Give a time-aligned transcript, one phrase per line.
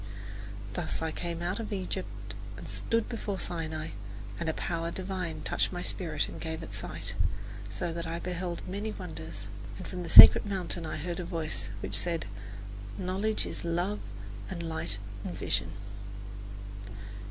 [0.73, 3.89] Thus I came up out of Egypt and stood before Sinai,
[4.39, 7.13] and a power divine touched my spirit and gave it sight,
[7.69, 9.47] so that I beheld many wonders.
[9.77, 12.25] And from the sacred mountain I heard a voice which said,
[12.97, 13.99] "Knowledge is love
[14.49, 15.71] and light and vision."